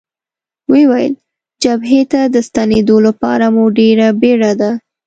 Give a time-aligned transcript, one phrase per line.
[0.71, 1.13] ویې ویل:
[1.63, 4.71] جبهې ته د ستنېدو لپاره مو ډېره بېړه ده.